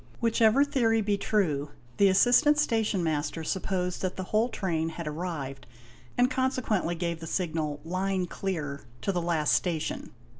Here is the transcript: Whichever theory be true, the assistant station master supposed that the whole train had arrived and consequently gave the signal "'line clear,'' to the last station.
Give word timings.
Whichever 0.19 0.63
theory 0.63 0.99
be 1.01 1.15
true, 1.15 1.69
the 1.97 2.07
assistant 2.09 2.57
station 2.57 3.03
master 3.03 3.43
supposed 3.43 4.01
that 4.01 4.15
the 4.15 4.23
whole 4.23 4.49
train 4.49 4.89
had 4.89 5.07
arrived 5.07 5.67
and 6.17 6.27
consequently 6.27 6.95
gave 6.95 7.19
the 7.19 7.27
signal 7.27 7.79
"'line 7.83 8.25
clear,'' 8.25 8.81
to 9.03 9.11
the 9.11 9.21
last 9.21 9.53
station. 9.53 10.09